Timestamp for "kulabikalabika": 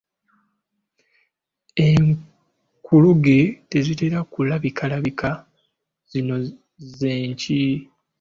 4.31-5.29